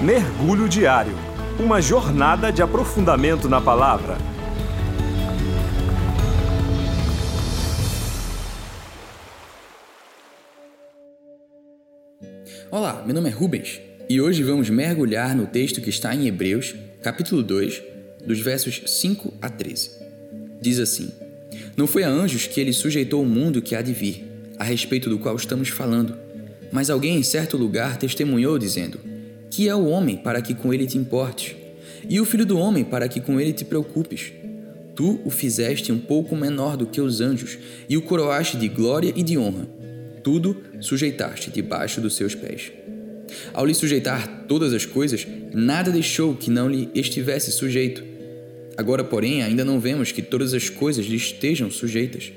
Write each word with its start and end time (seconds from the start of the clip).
Mergulho 0.00 0.68
Diário 0.68 1.12
Uma 1.58 1.82
jornada 1.82 2.52
de 2.52 2.62
aprofundamento 2.62 3.48
na 3.48 3.60
palavra. 3.60 4.16
Olá, 12.70 13.02
meu 13.04 13.12
nome 13.12 13.28
é 13.28 13.32
Rubens 13.32 13.80
e 14.08 14.20
hoje 14.20 14.44
vamos 14.44 14.70
mergulhar 14.70 15.34
no 15.34 15.48
texto 15.48 15.80
que 15.80 15.90
está 15.90 16.14
em 16.14 16.28
Hebreus, 16.28 16.76
capítulo 17.02 17.42
2, 17.42 17.82
dos 18.24 18.38
versos 18.38 18.82
5 18.86 19.34
a 19.42 19.48
13. 19.48 19.90
Diz 20.60 20.78
assim: 20.78 21.10
Não 21.76 21.88
foi 21.88 22.04
a 22.04 22.08
anjos 22.08 22.46
que 22.46 22.60
ele 22.60 22.72
sujeitou 22.72 23.20
o 23.20 23.26
mundo 23.26 23.60
que 23.60 23.74
há 23.74 23.82
de 23.82 23.92
vir, 23.92 24.24
a 24.60 24.62
respeito 24.62 25.10
do 25.10 25.18
qual 25.18 25.34
estamos 25.34 25.70
falando, 25.70 26.16
mas 26.70 26.88
alguém 26.88 27.16
em 27.16 27.22
certo 27.24 27.56
lugar 27.56 27.96
testemunhou, 27.96 28.60
dizendo: 28.60 29.07
que 29.50 29.68
é 29.68 29.74
o 29.74 29.86
homem 29.86 30.16
para 30.16 30.40
que 30.42 30.54
com 30.54 30.72
ele 30.72 30.86
te 30.86 30.98
importes, 30.98 31.56
e 32.08 32.20
o 32.20 32.24
filho 32.24 32.46
do 32.46 32.58
homem 32.58 32.84
para 32.84 33.08
que 33.08 33.20
com 33.20 33.40
ele 33.40 33.52
te 33.52 33.64
preocupes. 33.64 34.32
Tu 34.94 35.20
o 35.24 35.30
fizeste 35.30 35.92
um 35.92 35.98
pouco 35.98 36.34
menor 36.36 36.76
do 36.76 36.86
que 36.86 37.00
os 37.00 37.20
anjos, 37.20 37.58
e 37.88 37.96
o 37.96 38.02
coroaste 38.02 38.56
de 38.56 38.68
glória 38.68 39.12
e 39.14 39.22
de 39.22 39.38
honra. 39.38 39.66
Tudo 40.22 40.56
sujeitaste 40.80 41.50
debaixo 41.50 42.00
dos 42.00 42.14
seus 42.16 42.34
pés. 42.34 42.72
Ao 43.52 43.64
lhe 43.64 43.74
sujeitar 43.74 44.44
todas 44.48 44.72
as 44.72 44.84
coisas, 44.84 45.26
nada 45.52 45.90
deixou 45.90 46.34
que 46.34 46.50
não 46.50 46.68
lhe 46.68 46.88
estivesse 46.94 47.52
sujeito. 47.52 48.02
Agora, 48.76 49.04
porém, 49.04 49.42
ainda 49.42 49.64
não 49.64 49.80
vemos 49.80 50.12
que 50.12 50.22
todas 50.22 50.54
as 50.54 50.68
coisas 50.68 51.06
lhe 51.06 51.16
estejam 51.16 51.70
sujeitas. 51.70 52.32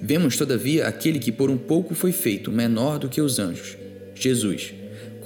Vemos, 0.00 0.36
todavia, 0.36 0.86
aquele 0.86 1.18
que 1.18 1.32
por 1.32 1.50
um 1.50 1.56
pouco 1.56 1.94
foi 1.94 2.12
feito 2.12 2.52
menor 2.52 2.98
do 2.98 3.08
que 3.08 3.20
os 3.20 3.38
anjos, 3.38 3.76
Jesus 4.14 4.72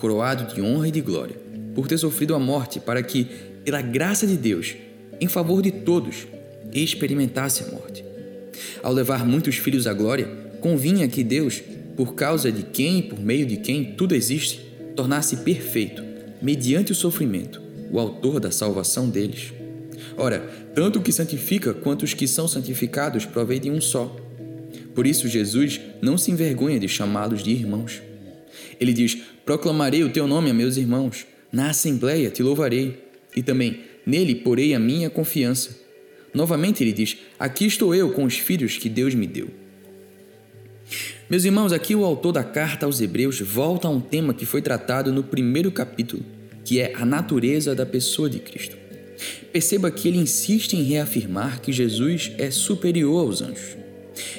coroado 0.00 0.52
de 0.52 0.60
honra 0.60 0.88
e 0.88 0.90
de 0.90 1.01
glória, 1.01 1.37
por 1.74 1.87
ter 1.87 1.98
sofrido 1.98 2.34
a 2.34 2.38
morte, 2.38 2.80
para 2.80 3.02
que, 3.02 3.24
pela 3.65 3.82
graça 3.82 4.26
de 4.26 4.37
Deus, 4.37 4.74
em 5.20 5.29
favor 5.29 5.62
de 5.62 5.70
todos, 5.70 6.26
experimentasse 6.73 7.65
a 7.65 7.68
morte. 7.68 8.04
Ao 8.82 8.93
levar 8.93 9.26
muitos 9.26 9.56
filhos 9.56 9.87
à 9.87 9.93
glória, 9.93 10.26
convinha 10.60 11.06
que 11.06 11.23
Deus, 11.23 11.62
por 11.96 12.15
causa 12.15 12.51
de 12.51 12.62
quem 12.62 13.01
e 13.01 13.02
por 13.02 13.21
meio 13.21 13.45
de 13.45 13.59
quem 13.59 13.93
tudo 13.93 14.15
existe, 14.15 14.60
tornasse 14.96 15.38
perfeito, 15.38 16.02
mediante 16.40 16.93
o 16.93 16.95
sofrimento, 16.95 17.60
o 17.90 17.98
autor 17.98 18.40
da 18.40 18.51
salvação 18.51 19.09
deles. 19.09 19.52
Ora, 20.16 20.40
tanto 20.74 20.98
o 20.98 21.02
que 21.02 21.12
santifica 21.12 21.74
quanto 21.74 22.02
os 22.04 22.15
que 22.15 22.26
são 22.26 22.48
santificados 22.48 23.24
provém 23.26 23.60
de 23.60 23.71
um 23.71 23.80
só. 23.80 24.16
Por 24.95 25.06
isso, 25.06 25.28
Jesus 25.28 25.80
não 26.01 26.18
se 26.18 26.30
envergonha 26.30 26.80
de 26.80 26.88
chamá-los 26.88 27.43
de 27.43 27.51
irmãos. 27.51 28.02
Ele 28.80 28.92
diz: 28.92 29.18
Proclamarei 29.45 30.02
o 30.02 30.10
teu 30.10 30.26
nome 30.26 30.50
a 30.50 30.54
meus 30.54 30.76
irmãos, 30.76 31.26
na 31.52 31.70
assembleia 31.70 32.30
te 32.30 32.42
louvarei, 32.42 33.04
e 33.37 33.42
também 33.42 33.80
nele 34.06 34.34
porei 34.34 34.74
a 34.74 34.78
minha 34.78 35.10
confiança. 35.10 35.78
Novamente 36.32 36.82
ele 36.82 36.92
diz: 36.92 37.18
Aqui 37.38 37.66
estou 37.66 37.95
eu 37.95 38.12
com 38.12 38.24
os 38.24 38.38
filhos 38.38 38.78
que 38.78 38.88
Deus 38.88 39.14
me 39.14 39.26
deu. 39.26 39.48
Meus 41.28 41.45
irmãos, 41.45 41.72
aqui 41.72 41.95
o 41.95 42.04
autor 42.04 42.32
da 42.32 42.42
carta 42.42 42.87
aos 42.87 43.00
Hebreus 43.00 43.40
volta 43.40 43.87
a 43.87 43.90
um 43.90 44.00
tema 44.00 44.34
que 44.34 44.45
foi 44.45 44.60
tratado 44.60 45.12
no 45.12 45.22
primeiro 45.22 45.70
capítulo, 45.70 46.24
que 46.65 46.80
é 46.80 46.92
a 46.96 47.04
natureza 47.04 47.74
da 47.74 47.87
pessoa 47.87 48.28
de 48.28 48.40
Cristo. 48.40 48.76
Perceba 49.52 49.90
que 49.90 50.09
ele 50.09 50.18
insiste 50.18 50.74
em 50.74 50.82
reafirmar 50.82 51.60
que 51.60 51.72
Jesus 51.72 52.32
é 52.38 52.50
superior 52.50 53.26
aos 53.26 53.42
anjos. 53.42 53.76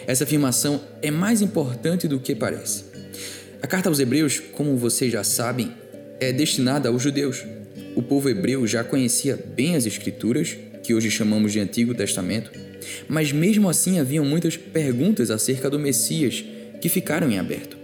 Essa 0.05 0.25
afirmação 0.25 0.81
é 1.01 1.09
mais 1.09 1.41
importante 1.41 2.07
do 2.07 2.19
que 2.19 2.35
parece. 2.35 2.90
A 3.61 3.67
carta 3.67 3.89
aos 3.89 3.99
Hebreus, 3.99 4.39
como 4.39 4.75
vocês 4.75 5.11
já 5.11 5.23
sabem, 5.23 5.71
é 6.19 6.33
destinada 6.33 6.89
aos 6.89 7.03
judeus. 7.03 7.45
O 7.95 8.01
povo 8.01 8.27
hebreu 8.27 8.65
já 8.65 8.83
conhecia 8.83 9.37
bem 9.55 9.75
as 9.75 9.85
Escrituras, 9.85 10.57
que 10.83 10.95
hoje 10.95 11.11
chamamos 11.11 11.51
de 11.51 11.59
Antigo 11.59 11.93
Testamento, 11.93 12.51
mas 13.07 13.31
mesmo 13.31 13.69
assim 13.69 13.99
haviam 13.99 14.25
muitas 14.25 14.57
perguntas 14.57 15.29
acerca 15.29 15.69
do 15.69 15.77
Messias 15.77 16.43
que 16.81 16.89
ficaram 16.89 17.29
em 17.31 17.37
aberto. 17.37 17.77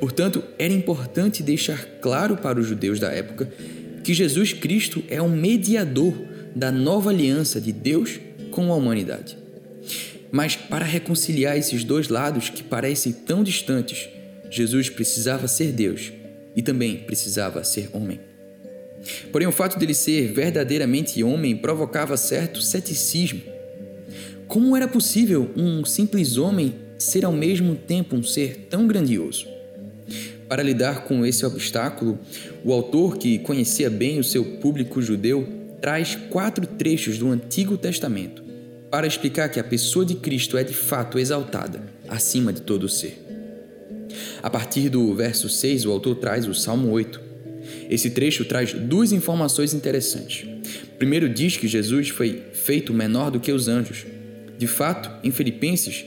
Portanto, 0.00 0.42
era 0.58 0.72
importante 0.72 1.42
deixar 1.42 1.84
claro 2.00 2.36
para 2.36 2.58
os 2.58 2.66
judeus 2.66 2.98
da 2.98 3.12
época 3.12 3.48
que 4.02 4.12
Jesus 4.12 4.52
Cristo 4.52 5.04
é 5.08 5.22
o 5.22 5.28
mediador 5.28 6.14
da 6.54 6.72
nova 6.72 7.10
aliança 7.10 7.60
de 7.60 7.72
Deus 7.72 8.18
com 8.50 8.72
a 8.72 8.76
humanidade. 8.76 9.38
Mas 10.32 10.56
para 10.56 10.84
reconciliar 10.84 11.56
esses 11.56 11.84
dois 11.84 12.08
lados 12.08 12.48
que 12.50 12.62
parecem 12.62 13.12
tão 13.12 13.44
distantes, 13.44 14.08
Jesus 14.50 14.88
precisava 14.88 15.48
ser 15.48 15.72
Deus 15.72 16.12
e 16.54 16.62
também 16.62 16.98
precisava 16.98 17.62
ser 17.64 17.88
homem. 17.92 18.20
Porém, 19.30 19.46
o 19.46 19.52
fato 19.52 19.78
dele 19.78 19.94
ser 19.94 20.32
verdadeiramente 20.32 21.22
homem 21.22 21.56
provocava 21.56 22.16
certo 22.16 22.60
ceticismo. 22.60 23.40
Como 24.46 24.76
era 24.76 24.88
possível 24.88 25.50
um 25.56 25.84
simples 25.84 26.36
homem 26.36 26.74
ser 26.98 27.24
ao 27.24 27.32
mesmo 27.32 27.74
tempo 27.74 28.16
um 28.16 28.22
ser 28.22 28.66
tão 28.70 28.86
grandioso? 28.86 29.46
Para 30.48 30.62
lidar 30.62 31.04
com 31.04 31.26
esse 31.26 31.44
obstáculo, 31.44 32.18
o 32.64 32.72
autor, 32.72 33.18
que 33.18 33.38
conhecia 33.40 33.90
bem 33.90 34.20
o 34.20 34.24
seu 34.24 34.44
público 34.58 35.02
judeu, 35.02 35.46
traz 35.80 36.16
quatro 36.30 36.66
trechos 36.66 37.18
do 37.18 37.28
Antigo 37.30 37.76
Testamento 37.76 38.42
para 38.90 39.06
explicar 39.06 39.48
que 39.48 39.60
a 39.60 39.64
pessoa 39.64 40.06
de 40.06 40.14
Cristo 40.14 40.56
é 40.56 40.64
de 40.64 40.72
fato 40.72 41.18
exaltada 41.18 41.82
acima 42.08 42.52
de 42.52 42.62
todo 42.62 42.88
ser. 42.88 43.25
A 44.42 44.50
partir 44.50 44.88
do 44.88 45.14
verso 45.14 45.48
6, 45.48 45.86
o 45.86 45.92
autor 45.92 46.16
traz 46.16 46.46
o 46.46 46.54
Salmo 46.54 46.90
8. 46.90 47.20
Esse 47.90 48.10
trecho 48.10 48.44
traz 48.44 48.72
duas 48.72 49.12
informações 49.12 49.74
interessantes. 49.74 50.46
Primeiro, 50.98 51.28
diz 51.28 51.56
que 51.56 51.68
Jesus 51.68 52.08
foi 52.08 52.42
feito 52.52 52.92
menor 52.92 53.30
do 53.30 53.40
que 53.40 53.52
os 53.52 53.68
anjos. 53.68 54.04
De 54.58 54.66
fato, 54.66 55.10
em 55.22 55.30
Filipenses, 55.30 56.04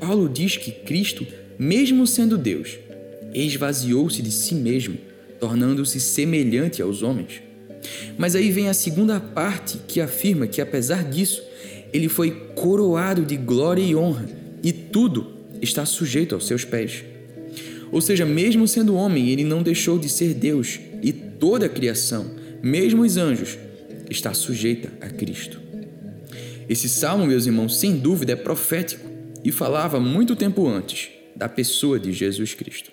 Paulo 0.00 0.28
diz 0.28 0.56
que 0.56 0.70
Cristo, 0.70 1.26
mesmo 1.58 2.06
sendo 2.06 2.36
Deus, 2.36 2.78
esvaziou-se 3.32 4.20
de 4.20 4.32
si 4.32 4.54
mesmo, 4.54 4.98
tornando-se 5.38 6.00
semelhante 6.00 6.82
aos 6.82 7.02
homens. 7.02 7.42
Mas 8.18 8.34
aí 8.34 8.50
vem 8.50 8.68
a 8.68 8.74
segunda 8.74 9.20
parte 9.20 9.78
que 9.86 10.00
afirma 10.00 10.46
que, 10.46 10.60
apesar 10.60 11.04
disso, 11.04 11.42
ele 11.92 12.08
foi 12.08 12.30
coroado 12.54 13.24
de 13.24 13.36
glória 13.36 13.82
e 13.82 13.94
honra, 13.94 14.28
e 14.62 14.72
tudo 14.72 15.32
está 15.60 15.84
sujeito 15.84 16.34
aos 16.34 16.46
seus 16.46 16.64
pés. 16.64 17.04
Ou 17.92 18.00
seja, 18.00 18.24
mesmo 18.24 18.66
sendo 18.66 18.96
homem, 18.96 19.28
ele 19.28 19.44
não 19.44 19.62
deixou 19.62 19.98
de 19.98 20.08
ser 20.08 20.32
Deus 20.32 20.80
e 21.02 21.12
toda 21.12 21.66
a 21.66 21.68
criação, 21.68 22.34
mesmo 22.62 23.02
os 23.02 23.18
anjos, 23.18 23.58
está 24.10 24.32
sujeita 24.32 24.90
a 25.00 25.10
Cristo. 25.10 25.60
Esse 26.68 26.88
salmo, 26.88 27.26
meus 27.26 27.44
irmãos, 27.44 27.78
sem 27.78 27.96
dúvida 27.96 28.32
é 28.32 28.36
profético 28.36 29.08
e 29.44 29.52
falava 29.52 30.00
muito 30.00 30.34
tempo 30.34 30.66
antes 30.66 31.10
da 31.36 31.48
pessoa 31.48 32.00
de 32.00 32.12
Jesus 32.12 32.54
Cristo. 32.54 32.90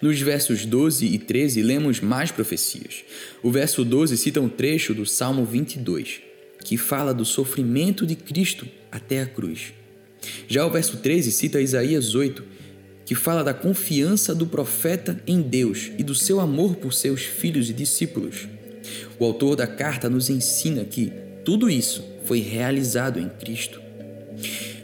Nos 0.00 0.20
versos 0.20 0.64
12 0.66 1.06
e 1.06 1.18
13 1.18 1.62
lemos 1.62 2.00
mais 2.00 2.30
profecias. 2.30 3.04
O 3.42 3.50
verso 3.50 3.84
12 3.84 4.16
cita 4.16 4.40
um 4.40 4.48
trecho 4.48 4.94
do 4.94 5.06
Salmo 5.06 5.44
22, 5.44 6.20
que 6.62 6.76
fala 6.76 7.14
do 7.14 7.24
sofrimento 7.24 8.06
de 8.06 8.14
Cristo 8.14 8.66
até 8.90 9.22
a 9.22 9.26
cruz. 9.26 9.72
Já 10.46 10.64
o 10.66 10.70
verso 10.70 10.98
13 10.98 11.32
cita 11.32 11.60
Isaías 11.60 12.14
8, 12.14 12.44
que 13.12 13.14
fala 13.14 13.44
da 13.44 13.52
confiança 13.52 14.34
do 14.34 14.46
profeta 14.46 15.20
em 15.26 15.42
Deus 15.42 15.90
e 15.98 16.02
do 16.02 16.14
seu 16.14 16.40
amor 16.40 16.76
por 16.76 16.94
seus 16.94 17.20
filhos 17.20 17.68
e 17.68 17.74
discípulos. 17.74 18.48
O 19.18 19.24
autor 19.26 19.54
da 19.54 19.66
carta 19.66 20.08
nos 20.08 20.30
ensina 20.30 20.82
que 20.82 21.12
tudo 21.44 21.68
isso 21.68 22.02
foi 22.24 22.40
realizado 22.40 23.20
em 23.20 23.28
Cristo. 23.28 23.82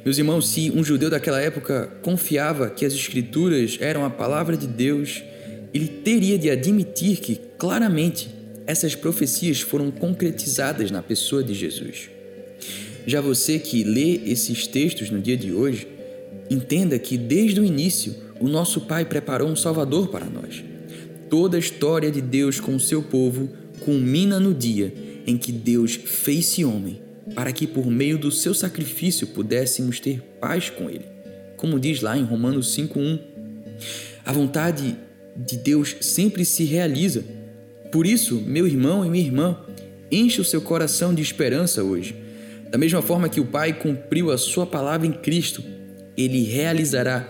Meus 0.05 0.19
irmãos, 0.19 0.47
se 0.47 0.71
um 0.71 0.85
judeu 0.85 1.09
daquela 1.09 1.41
época 1.41 1.91
confiava 2.03 2.69
que 2.69 2.85
as 2.85 2.93
Escrituras 2.93 3.79
eram 3.81 4.05
a 4.05 4.11
palavra 4.11 4.59
de 4.59 4.67
Deus, 4.67 5.23
ele 5.73 5.89
teria 5.89 6.39
de 6.39 6.51
admitir 6.51 7.21
que, 7.21 7.41
claramente, 7.57 8.29
essas 8.67 8.95
profecias 8.95 9.63
foram 9.63 9.91
concretizadas 9.91 10.91
na 10.91 11.03
pessoa 11.03 11.43
de 11.43 11.55
Jesus. 11.55 12.11
Já 13.07 13.23
você 13.23 13.59
que 13.59 13.85
lê 13.85 14.21
esses 14.31 14.67
textos 14.67 15.09
no 15.09 15.19
dia 15.19 15.35
de 15.35 15.51
hoje, 15.51 15.97
Entenda 16.51 16.99
que 16.99 17.17
desde 17.17 17.61
o 17.61 17.65
início 17.65 18.15
o 18.41 18.49
nosso 18.49 18.83
Pai 18.83 19.05
preparou 19.05 19.49
um 19.49 19.57
Salvador 19.57 20.09
para 20.09 20.27
nós. 20.27 20.65
Toda 21.29 21.57
a 21.57 21.61
história 21.61 22.11
de 22.11 22.21
Deus 22.21 22.59
com 22.59 22.75
o 22.75 22.81
seu 22.81 23.03
povo 23.03 23.51
culmina 23.81 24.41
no 24.41 24.55
dia 24.55 24.93
em 25.27 25.37
que 25.37 25.53
Deus 25.53 25.95
fez-se 25.95 26.65
homem, 26.65 27.03
para 27.35 27.53
que 27.53 27.67
por 27.67 27.87
meio 27.87 28.17
do 28.17 28.31
seu 28.31 28.55
sacrifício 28.55 29.27
pudéssemos 29.27 30.01
ter 30.01 30.23
paz 30.41 30.71
com 30.71 30.89
Ele. 30.89 31.05
Como 31.57 31.79
diz 31.79 32.01
lá 32.01 32.17
em 32.17 32.25
Romanos 32.25 32.75
5,1. 32.75 33.21
A 34.25 34.33
vontade 34.33 34.97
de 35.37 35.57
Deus 35.57 35.97
sempre 36.01 36.45
se 36.45 36.65
realiza. 36.65 37.25
Por 37.93 38.07
isso, 38.07 38.41
meu 38.41 38.67
irmão 38.67 39.05
e 39.05 39.11
minha 39.11 39.25
irmã, 39.25 39.59
enche 40.11 40.41
o 40.41 40.45
seu 40.45 40.63
coração 40.63 41.15
de 41.15 41.21
esperança 41.21 41.83
hoje. 41.83 42.15
Da 42.71 42.79
mesma 42.79 43.03
forma 43.03 43.29
que 43.29 43.41
o 43.41 43.47
Pai 43.47 43.73
cumpriu 43.73 44.31
a 44.31 44.39
sua 44.39 44.67
palavra 44.67 45.07
em 45.07 45.13
Cristo, 45.13 45.63
ele 46.19 46.43
realizará 46.43 47.21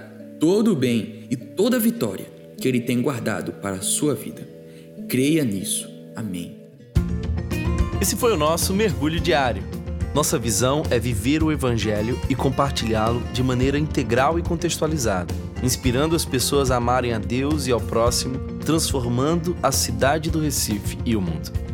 todo 0.40 0.72
o 0.72 0.76
bem 0.76 1.26
e 1.30 1.36
toda 1.36 1.76
a 1.76 1.80
vitória 1.80 2.24
que 2.58 2.66
ele 2.66 2.80
tem 2.80 3.02
guardado 3.02 3.52
para 3.52 3.76
a 3.76 3.82
sua 3.82 4.14
vida. 4.14 4.48
Creia 5.06 5.44
nisso. 5.44 5.86
Amém. 6.16 6.56
Esse 8.00 8.16
foi 8.16 8.32
o 8.32 8.36
nosso 8.36 8.72
mergulho 8.72 9.20
diário. 9.20 9.62
Nossa 10.14 10.38
visão 10.38 10.82
é 10.90 10.98
viver 10.98 11.42
o 11.42 11.52
Evangelho 11.52 12.18
e 12.30 12.34
compartilhá-lo 12.34 13.22
de 13.32 13.42
maneira 13.42 13.78
integral 13.78 14.38
e 14.38 14.42
contextualizada, 14.42 15.34
inspirando 15.62 16.16
as 16.16 16.24
pessoas 16.24 16.70
a 16.70 16.76
amarem 16.76 17.12
a 17.12 17.18
Deus 17.18 17.66
e 17.66 17.72
ao 17.72 17.80
próximo, 17.80 18.38
transformando 18.64 19.54
a 19.62 19.70
cidade 19.70 20.30
do 20.30 20.40
Recife 20.40 20.96
e 21.04 21.14
o 21.14 21.20
mundo. 21.20 21.67